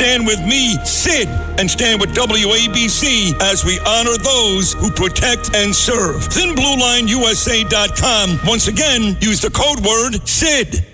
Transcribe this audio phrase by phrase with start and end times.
[0.00, 1.28] Stand with me, Sid,
[1.58, 6.22] and stand with WABC as we honor those who protect and serve.
[6.22, 8.40] ThinBlueLineUSA.com.
[8.46, 10.86] Once again, use the code word SID.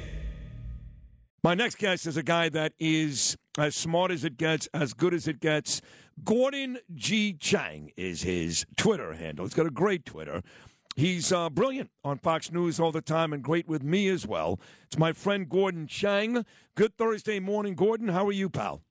[1.45, 5.15] My next guest is a guy that is as smart as it gets, as good
[5.15, 5.81] as it gets.
[6.25, 7.33] Gordon G.
[7.33, 9.45] Chang is his Twitter handle.
[9.45, 10.43] He's got a great Twitter.
[10.97, 14.59] He's uh, brilliant on Fox News all the time and great with me as well.
[14.87, 16.45] It's my friend Gordon Chang.
[16.75, 18.09] Good Thursday morning, Gordon.
[18.09, 18.83] How are you, pal?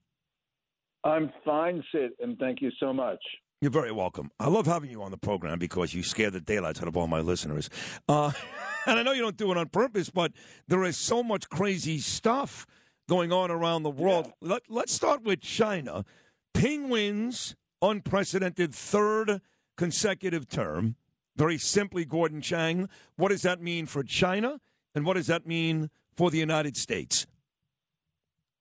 [1.06, 3.20] I'm fine, Sid, and thank you so much.
[3.62, 4.32] You're very welcome.
[4.40, 7.08] I love having you on the program because you scare the daylights out of all
[7.08, 7.70] my listeners.
[8.10, 8.32] Uh,
[8.88, 10.34] and I know you don't do it on purpose, but
[10.68, 12.66] there is so much crazy stuff
[13.08, 14.26] going on around the world.
[14.26, 14.50] Yeah.
[14.50, 16.06] Let, let's start with China.
[16.54, 19.42] Ping wins, unprecedented third
[19.78, 20.96] consecutive term.
[21.36, 24.60] Very simply, Gordon Chang, what does that mean for China?
[24.96, 27.28] And what does that mean for the United States?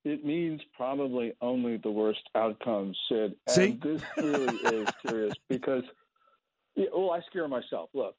[0.05, 3.35] It means probably only the worst outcomes, Sid.
[3.49, 3.63] See?
[3.71, 5.83] And this really is serious because,
[6.77, 7.89] yeah, well, I scare myself.
[7.95, 8.17] Look,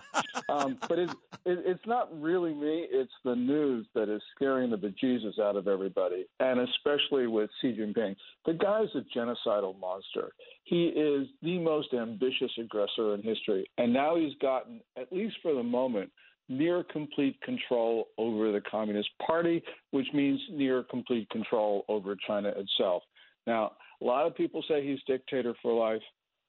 [0.48, 1.10] um, but it,
[1.44, 2.86] it, it's not really me.
[2.90, 7.76] It's the news that is scaring the bejesus out of everybody, and especially with Xi
[7.76, 8.16] Jinping.
[8.44, 10.32] The guy's a genocidal monster.
[10.64, 15.54] He is the most ambitious aggressor in history, and now he's gotten, at least for
[15.54, 16.10] the moment,
[16.48, 23.02] near complete control over the Communist Party, which means near complete control over China itself.
[23.46, 26.02] Now, a lot of people say he's dictator for life.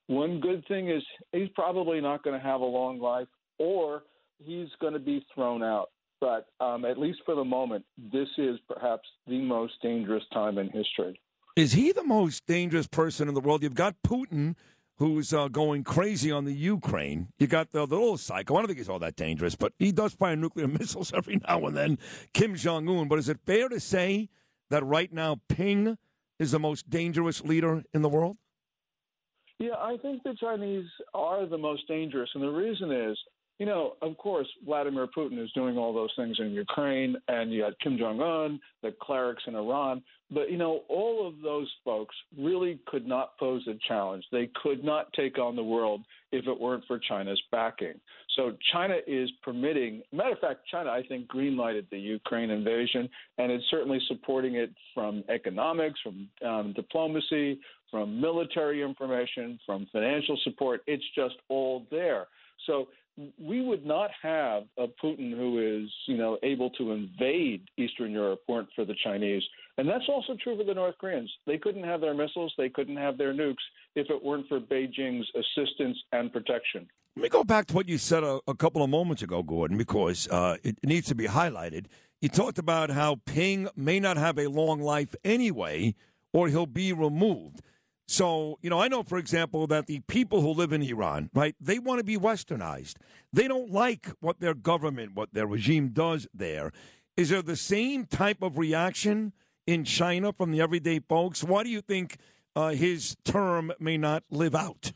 [0.07, 3.27] One good thing is he's probably not going to have a long life,
[3.57, 4.03] or
[4.43, 5.89] he's going to be thrown out.
[6.21, 10.69] But um, at least for the moment, this is perhaps the most dangerous time in
[10.69, 11.19] history.
[11.55, 13.63] Is he the most dangerous person in the world?
[13.63, 14.55] You've got Putin,
[14.99, 17.29] who's uh, going crazy on the Ukraine.
[17.39, 18.55] You got the, the, little psycho.
[18.55, 21.65] I don't think he's all that dangerous, but he does fire nuclear missiles every now
[21.65, 21.97] and then.
[22.33, 23.07] Kim Jong Un.
[23.07, 24.29] But is it fair to say
[24.69, 25.97] that right now Ping
[26.37, 28.37] is the most dangerous leader in the world?
[29.57, 33.17] Yeah, I think the Chinese are the most dangerous, and the reason is
[33.59, 37.61] you know, of course, Vladimir Putin is doing all those things in Ukraine, and you
[37.61, 40.01] got Kim Jong Un, the clerics in Iran.
[40.31, 44.23] But, you know, all of those folks really could not pose a challenge.
[44.31, 46.01] They could not take on the world
[46.31, 47.95] if it weren't for China's backing.
[48.35, 53.51] So China is permitting, matter of fact, China, I think, greenlighted the Ukraine invasion, and
[53.51, 60.81] it's certainly supporting it from economics, from um, diplomacy, from military information, from financial support.
[60.85, 62.27] It's just all there.
[62.67, 62.89] So
[63.37, 68.41] we would not have a Putin who is, you know, able to invade Eastern Europe
[68.47, 69.43] weren't for the Chinese.
[69.77, 71.31] And that's also true for the North Koreans.
[71.45, 73.55] They couldn't have their missiles, they couldn't have their nukes
[73.95, 76.87] if it weren't for Beijing's assistance and protection.
[77.15, 79.77] Let me go back to what you said a, a couple of moments ago, Gordon,
[79.77, 81.87] because uh, it needs to be highlighted.
[82.21, 85.95] You talked about how Ping may not have a long life anyway,
[86.33, 87.61] or he'll be removed.
[88.09, 91.53] So, you know, I know, for example, that the people who live in Iran, right,
[91.61, 92.95] they want to be westernized.
[93.31, 96.71] They don't like what their government, what their regime does there.
[97.15, 99.33] Is there the same type of reaction
[99.67, 101.43] in China from the everyday folks?
[101.43, 102.17] Why do you think
[102.55, 104.91] uh, his term may not live out?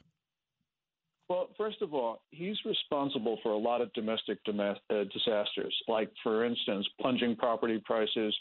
[1.29, 4.73] Well, first of all, he's responsible for a lot of domestic uh,
[5.13, 8.35] disasters, like, for instance, plunging property prices,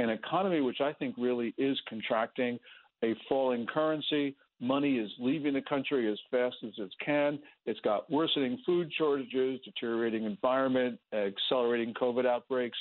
[0.00, 2.58] an economy which I think really is contracting
[3.04, 4.34] a falling currency.
[4.60, 7.38] Money is leaving the country as fast as it can.
[7.66, 12.78] It's got worsening food shortages, deteriorating environment, accelerating COVID outbreaks.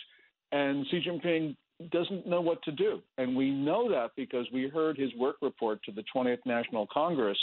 [0.52, 1.56] And Xi Jinping
[1.92, 3.02] doesn't know what to do.
[3.18, 7.38] And we know that because we heard his work report to the 20th National Congress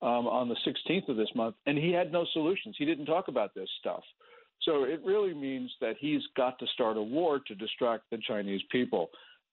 [0.00, 2.74] um, on the 16th of this month, and he had no solutions.
[2.78, 4.02] He didn't talk about this stuff.
[4.62, 8.62] So it really means that he's got to start a war to distract the Chinese
[8.70, 9.10] people.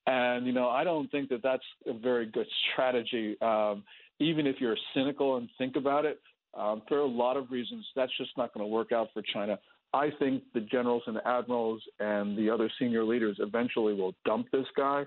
[0.08, 3.38] And, you know, I don't think that that's a very good strategy.
[3.42, 3.84] Um,
[4.20, 6.20] even if you're cynical and think about it,
[6.54, 9.58] um, are a lot of reasons that's just not going to work out for China.
[9.94, 14.48] I think the generals and the admirals and the other senior leaders eventually will dump
[14.52, 15.04] this guy.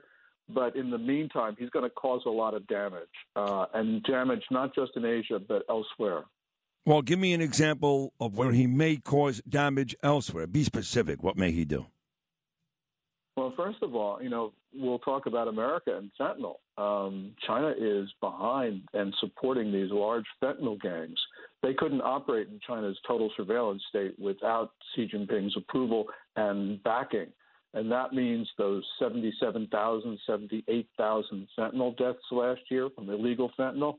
[0.48, 4.42] But in the meantime, he's going to cause a lot of damage, uh, and damage
[4.50, 6.24] not just in Asia, but elsewhere.
[6.84, 10.46] Well, give me an example of where he may cause damage elsewhere.
[10.46, 11.22] Be specific.
[11.22, 11.86] What may he do?
[13.36, 16.56] Well, first of all, you know, we'll talk about America and fentanyl.
[16.78, 21.18] Um, China is behind and supporting these large fentanyl gangs.
[21.62, 27.26] They couldn't operate in China's total surveillance state without Xi Jinping's approval and backing.
[27.72, 33.96] And that means those 77,000, 78,000 fentanyl deaths last year from illegal fentanyl.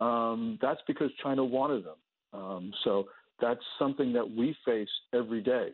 [0.00, 2.40] Um, that's because China wanted them.
[2.40, 3.06] Um, so
[3.40, 5.68] that's something that we face every day.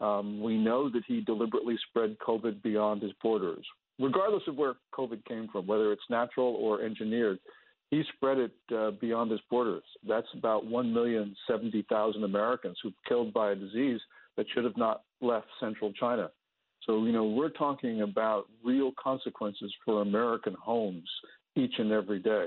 [0.00, 3.66] Um, we know that he deliberately spread COVID beyond his borders,
[3.98, 7.38] regardless of where COVID came from, whether it's natural or engineered.
[7.90, 9.82] He spread it uh, beyond his borders.
[10.08, 14.00] That's about 1,070,000 Americans who've killed by a disease
[14.36, 16.30] that should have not left central China.
[16.86, 21.08] So, you know, we're talking about real consequences for American homes
[21.56, 22.46] each and every day.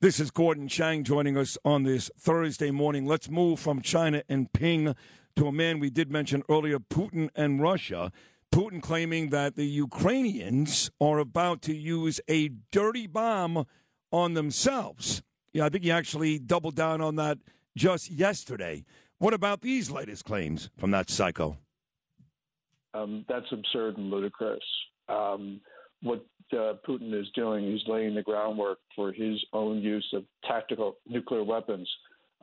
[0.00, 3.06] This is Gordon Chang joining us on this Thursday morning.
[3.06, 4.94] Let's move from China and ping
[5.36, 8.12] to a man we did mention earlier, Putin and Russia.
[8.52, 13.66] Putin claiming that the Ukrainians are about to use a dirty bomb
[14.10, 15.22] on themselves.
[15.52, 17.38] Yeah, I think he actually doubled down on that
[17.76, 18.84] just yesterday.
[19.18, 21.56] What about these latest claims from that psycho?
[22.92, 24.62] Um, that's absurd and ludicrous.
[25.08, 25.60] Um,
[26.02, 30.96] what uh, Putin is doing, he's laying the groundwork for his own use of tactical
[31.08, 31.88] nuclear weapons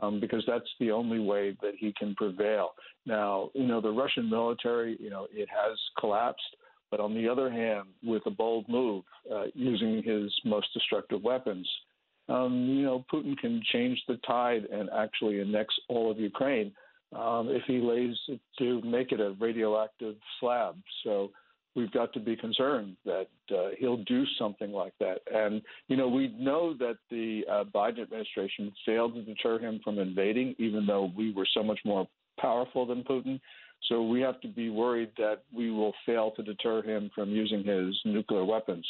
[0.01, 2.71] um, because that's the only way that he can prevail.
[3.05, 6.55] Now, you know, the Russian military, you know, it has collapsed.
[6.91, 11.69] But on the other hand, with a bold move, uh, using his most destructive weapons,
[12.29, 16.71] um, you know, Putin can change the tide and actually annex all of Ukraine
[17.15, 20.75] um, if he lays it to make it a radioactive slab.
[21.03, 21.31] So
[21.79, 25.19] we've got to be concerned that uh, he'll do something like that.
[25.33, 29.97] And, you know, we know that the uh, Biden administration failed to deter him from
[29.97, 32.05] invading, even though we were so much more
[32.37, 33.39] powerful than Putin.
[33.87, 37.63] So we have to be worried that we will fail to deter him from using
[37.63, 38.85] his nuclear weapons.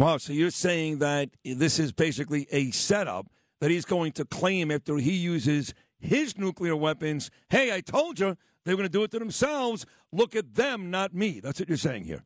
[0.00, 0.16] Wow.
[0.18, 3.28] So you're saying that this is basically a setup
[3.60, 7.30] that he's going to claim after he uses his nuclear weapons.
[7.50, 9.86] Hey, I told you they're going to do it to themselves.
[10.10, 11.38] Look at them, not me.
[11.38, 12.24] That's what you're saying here.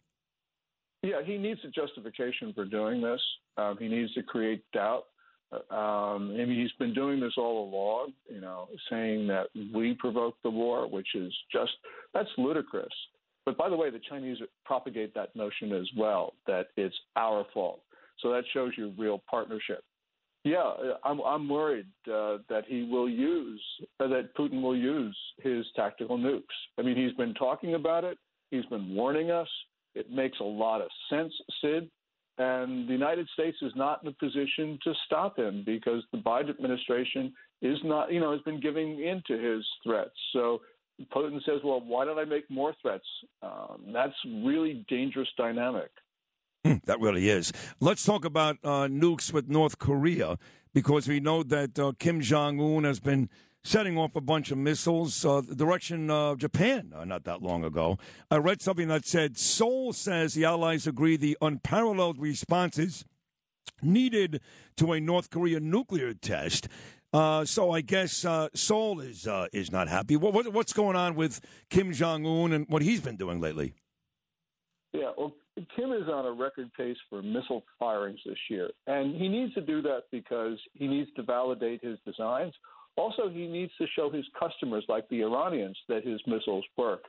[1.06, 3.20] Yeah, he needs a justification for doing this.
[3.56, 5.04] Um, he needs to create doubt.
[5.52, 9.94] Uh, um, I mean, he's been doing this all along, you know, saying that we
[9.94, 11.70] provoked the war, which is just,
[12.12, 12.88] that's ludicrous.
[13.44, 17.82] But by the way, the Chinese propagate that notion as well, that it's our fault.
[18.20, 19.84] So that shows you real partnership.
[20.42, 20.72] Yeah,
[21.04, 23.60] I'm I'm worried uh, that he will use
[23.98, 26.42] uh, that Putin will use his tactical nukes.
[26.78, 28.16] I mean, he's been talking about it.
[28.52, 29.48] He's been warning us.
[29.96, 31.90] It makes a lot of sense, Sid.
[32.38, 36.50] And the United States is not in a position to stop him because the Biden
[36.50, 37.32] administration
[37.62, 40.14] is not, you know, has been giving in to his threats.
[40.34, 40.60] So
[41.14, 43.06] Putin says, well, why don't I make more threats?
[43.42, 44.14] Um, that's
[44.44, 45.90] really dangerous dynamic.
[46.64, 47.52] Hmm, that really is.
[47.80, 50.36] Let's talk about uh, nukes with North Korea
[50.74, 53.30] because we know that uh, Kim Jong Un has been
[53.66, 57.64] setting off a bunch of missiles uh, the direction of Japan uh, not that long
[57.64, 57.98] ago.
[58.30, 63.04] I read something that said Seoul says the Allies agree the unparalleled responses
[63.82, 64.40] needed
[64.76, 66.68] to a North Korean nuclear test.
[67.12, 70.16] Uh, so I guess uh, Seoul is uh, is not happy.
[70.16, 73.74] What, what, what's going on with Kim Jong Un and what he's been doing lately?
[74.92, 75.34] Yeah, well,
[75.74, 79.60] Kim is on a record pace for missile firings this year, and he needs to
[79.60, 82.54] do that because he needs to validate his designs.
[82.96, 87.02] Also, he needs to show his customers, like the Iranians, that his missiles work.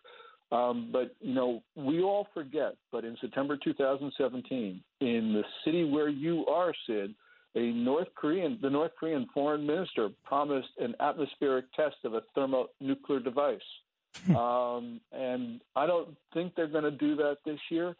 [0.51, 2.75] Um, but you know, we all forget.
[2.91, 7.13] But in September 2017, in the city where you are, Sid,
[7.55, 13.19] a North Korean, the North Korean foreign minister promised an atmospheric test of a thermonuclear
[13.19, 13.59] device.
[14.29, 17.95] um, and I don't think they're going to do that this year.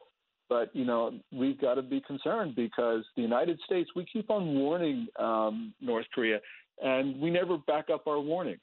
[0.50, 4.56] But you know, we've got to be concerned because the United States, we keep on
[4.56, 6.40] warning um, North Korea,
[6.82, 8.60] and we never back up our warnings.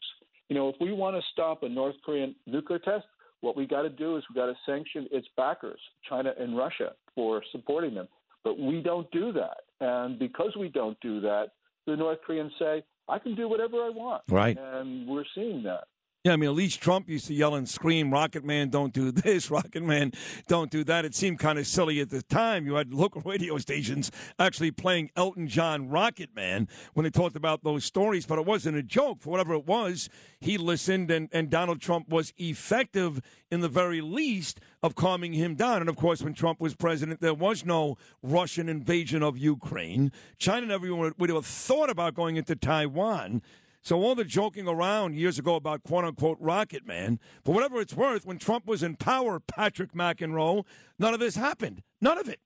[0.48, 3.06] You know, if we want to stop a North Korean nuclear test,
[3.40, 6.92] what we got to do is we got to sanction its backers, China and Russia,
[7.14, 8.08] for supporting them.
[8.42, 11.52] But we don't do that, and because we don't do that,
[11.86, 15.84] the North Koreans say, "I can do whatever I want." Right, and we're seeing that.
[16.24, 19.10] Yeah, I mean, at least Trump used to yell and scream, Rocket Man, don't do
[19.10, 20.10] this, Rocket Man,
[20.48, 21.04] don't do that.
[21.04, 22.64] It seemed kind of silly at the time.
[22.64, 27.62] You had local radio stations actually playing Elton John Rocket Man when they talked about
[27.62, 29.20] those stories, but it wasn't a joke.
[29.20, 30.08] For whatever it was,
[30.40, 35.54] he listened, and, and Donald Trump was effective in the very least of calming him
[35.54, 35.82] down.
[35.82, 40.10] And of course, when Trump was president, there was no Russian invasion of Ukraine.
[40.38, 43.42] China never would have thought about going into Taiwan.
[43.84, 47.92] So all the joking around years ago about quote unquote Rocket Man, for whatever it's
[47.92, 50.64] worth, when Trump was in power, Patrick McEnroe,
[50.98, 51.82] none of this happened.
[52.00, 52.40] None of it.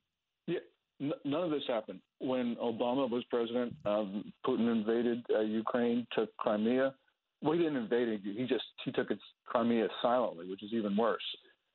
[0.49, 0.59] Yeah,
[1.01, 2.01] n- none of this happened.
[2.19, 6.93] When Obama was president, um, Putin invaded uh, Ukraine, took Crimea.
[7.41, 8.21] Well, he didn't invade it.
[8.25, 9.07] He just he took
[9.47, 11.23] Crimea silently, which is even worse.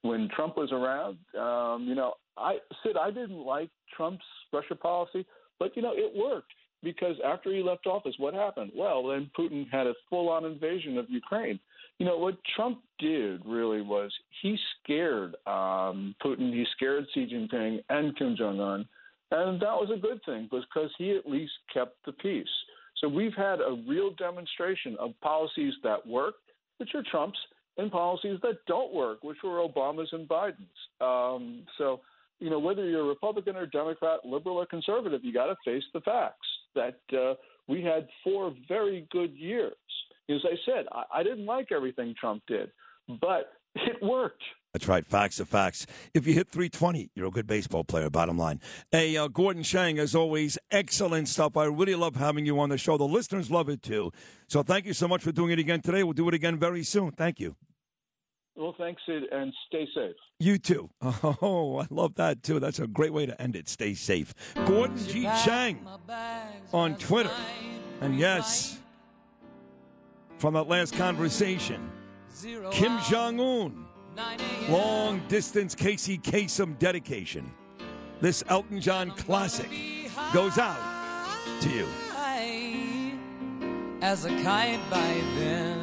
[0.02, 5.26] When Trump was around, um, you know, I Sid, I didn't like Trump's Russia policy,
[5.58, 6.52] but you know, it worked
[6.84, 8.72] because after he left office, what happened?
[8.76, 11.60] Well, then Putin had a full on invasion of Ukraine.
[12.00, 14.12] You know, what Trump did really was
[14.42, 18.86] he scared um, Putin, he scared Xi Jinping and Kim Jong un.
[19.32, 22.48] And that was a good thing because he at least kept the peace.
[23.00, 26.36] So we've had a real demonstration of policies that work,
[26.78, 27.40] which are Trump's,
[27.78, 30.58] and policies that don't work, which were Obama's and Biden's.
[31.02, 32.02] Um, so,
[32.40, 35.84] you know, whether you're a Republican or Democrat, liberal or conservative, you got to face
[35.94, 37.36] the facts that uh,
[37.68, 39.74] we had four very good years.
[40.30, 42.72] As I said, I, I didn't like everything Trump did,
[43.08, 44.44] but it worked.
[44.74, 45.06] That's right.
[45.06, 45.86] Facts are facts.
[46.16, 48.60] If you hit 320, you're a good baseball player, bottom line.
[48.92, 51.56] Hey, uh, Gordon Chang, as always, excellent stuff.
[51.56, 52.98] I really love having you on the show.
[52.98, 54.12] The listeners love it too.
[54.48, 56.04] So thank you so much for doing it again today.
[56.04, 57.12] We'll do it again very soon.
[57.12, 57.56] Thank you.
[58.56, 60.16] Well, thanks, Sid, and stay safe.
[60.40, 60.90] You too.
[61.42, 62.60] Oh, I love that too.
[62.60, 63.68] That's a great way to end it.
[63.68, 64.34] Stay safe.
[64.66, 65.24] Gordon G.
[65.44, 65.86] Chang
[66.72, 67.32] on Twitter.
[68.02, 68.80] And yes,
[70.38, 71.90] from that last conversation,
[72.72, 73.86] Kim Jong un,
[74.70, 77.52] long distance Casey Kasem dedication.
[78.22, 79.70] This Elton John classic
[80.34, 80.80] goes out
[81.62, 81.88] to you.
[84.02, 85.83] As a kite by then.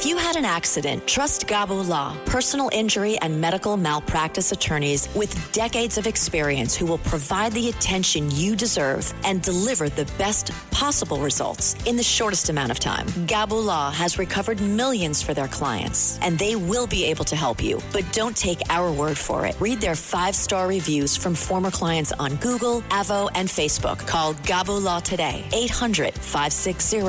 [0.00, 5.52] If you had an accident, trust Gabo Law, personal injury and medical malpractice attorneys with
[5.52, 11.18] decades of experience who will provide the attention you deserve and deliver the best possible
[11.18, 13.06] results in the shortest amount of time.
[13.28, 17.62] Gabo Law has recovered millions for their clients, and they will be able to help
[17.62, 17.78] you.
[17.92, 19.60] But don't take our word for it.
[19.60, 23.98] Read their five star reviews from former clients on Google, Avvo, and Facebook.
[24.06, 27.00] Call Gabo Law today, 800 560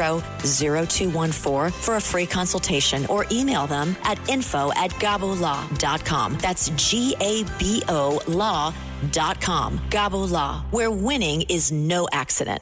[0.44, 6.38] 0214 for a free consultation or email them at info at gabolaw.com.
[6.42, 9.80] That's G A B O law.com.
[9.90, 12.60] Gabo Law, where winning is no accident.